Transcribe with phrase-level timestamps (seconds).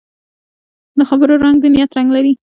[0.97, 2.33] د خبرو رنګ د نیت رنګ لري